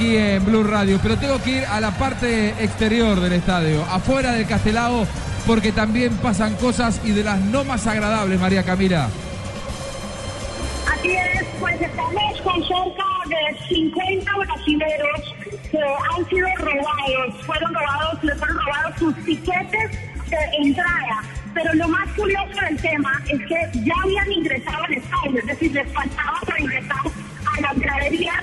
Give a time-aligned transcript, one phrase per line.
[0.00, 4.32] Aquí en Blue Radio, pero tengo que ir a la parte exterior del estadio, afuera
[4.32, 5.06] del Castelao,
[5.46, 9.10] porque también pasan cosas y de las no más agradables, María Camila.
[10.90, 15.34] Así es, pues estamos con cerca de 50 brasileros
[15.70, 19.90] que han sido robados, fueron robados, les fueron robados sus tiquetes
[20.30, 21.22] de entrada.
[21.52, 25.72] Pero lo más curioso del tema es que ya habían ingresado al estadio, es decir,
[25.72, 26.96] les faltaba para ingresar
[27.44, 28.39] a las graderías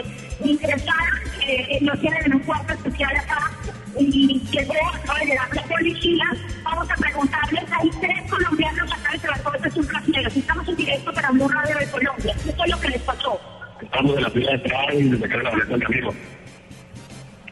[0.00, 3.50] porque ingresaron, eh, lo tienen en un cuarto especial acá
[3.98, 6.24] y llegó, acaba de llegar la policía.
[6.64, 10.28] Vamos a preguntarles, hay tres colombianos acá, pero todos es un brasileño.
[10.28, 12.34] Estamos en directo para Blue Radio de Colombia.
[12.46, 13.40] Esto es lo que les pasó.
[13.82, 16.14] Estamos en la fila de entrada y me sacaron la boleta del amigo.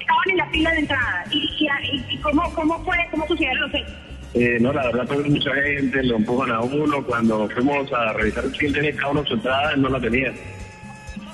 [0.00, 1.25] Estaban en la fila de entrada.
[1.30, 3.92] ¿Y, y, y- cómo, cómo fue, cómo sucedieron los hechos?
[4.34, 7.04] Eh, no, la verdad, pues mucha gente lo empujan a uno.
[7.04, 10.32] Cuando fuimos a revisar quién tenía cada uno su entrada, no la tenía.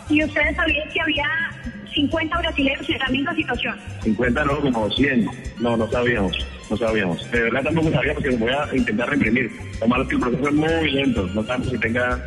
[0.08, 1.24] Y ustedes sabían que había
[1.94, 3.76] 50 brasileños en la misma situación.
[4.02, 5.28] 50 no, como 100.
[5.60, 6.46] No, no sabíamos.
[6.70, 7.30] No sabíamos.
[7.30, 9.50] De verdad tampoco sabíamos que voy a intentar reprimir.
[9.80, 11.26] Lo malo es que el proceso es muy lento.
[11.28, 12.20] No sabemos si tenga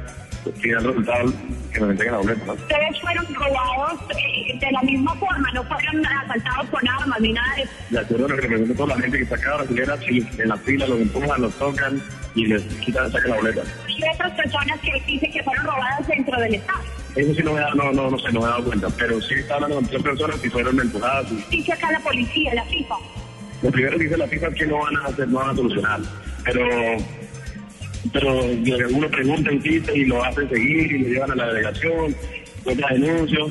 [0.53, 1.33] final resultado
[1.71, 2.53] que nos entreguen la boleta, ¿no?
[2.53, 7.55] Ustedes fueron robados eh, de la misma forma, no fueron asaltados con armas ni nada
[7.55, 7.71] de eso.
[7.89, 10.27] De acuerdo a lo que me preguntó toda la gente que está acá brasilera, sí,
[10.37, 12.01] en la fila los empujan, los tocan
[12.35, 13.61] y les quitan, sacan la boleta.
[13.87, 16.98] Y otras personas que dicen que fueron robadas dentro del Estado.
[17.19, 19.19] Eso sí no me da, no, no, no sé, no me he dado cuenta, pero
[19.21, 21.27] sí está hablando con tres personas y fueron empujadas.
[21.31, 22.95] Y Dice acá la policía, la FIFA.
[23.61, 25.55] lo primero que dice la FIFA es que no van a hacer, no van a
[25.55, 25.99] solucionar,
[26.45, 26.65] pero
[28.13, 28.33] pero
[28.91, 32.15] uno pregunta, insiste y lo hacen seguir y lo llevan a la delegación,
[32.63, 33.49] pues la denuncio.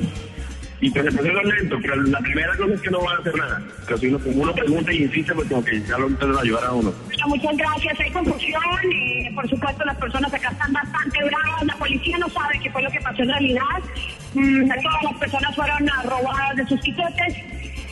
[0.81, 3.61] Y pues el lento, pero la primera cosa es que no van a hacer nada.
[3.85, 6.71] Pero si uno, uno pregunta y insiste, pues como que ya lo intentan ayudar a
[6.71, 6.93] uno.
[7.27, 7.99] Muchas gracias.
[7.99, 8.61] Hay confusión.
[8.93, 11.63] eh, por supuesto, las personas acá están bastante bravas.
[11.65, 13.79] La policía no sabe qué fue lo que pasó en realidad.
[14.33, 17.35] Mm, todas las personas fueron robadas de sus tiquetes.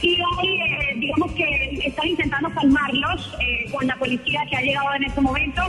[0.02, 4.94] Y hoy, eh, digamos que están intentando calmarlos eh, con la policía que ha llegado
[4.96, 5.62] en este momento.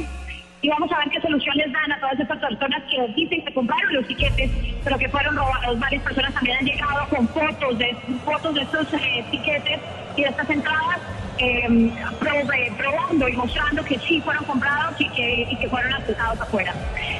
[0.60, 3.94] Y vamos a ver qué soluciones dan a todas estas personas que dicen que compraron
[3.94, 4.50] los tiquetes,
[4.82, 5.78] pero que fueron robados.
[5.78, 9.78] Varias personas también han llegado con fotos de fotos de estos eh, tiquetes
[10.16, 10.98] y de estas entradas,
[11.38, 16.40] eh, eh, probando y mostrando que sí fueron comprados y que, y que fueron aceptados
[16.40, 16.74] afuera.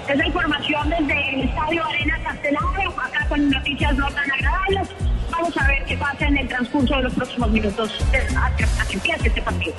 [0.08, 4.88] Es la información desde el Estadio Arena Castelao, acá con noticias no tan agradables.
[5.30, 9.28] Vamos a ver qué pasa en el transcurso de los próximos minutos eh, hasta empiece
[9.28, 9.76] este partido.